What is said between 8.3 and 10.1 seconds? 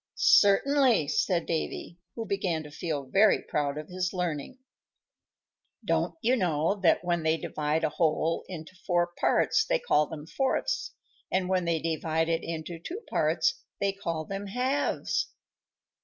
into four parts they call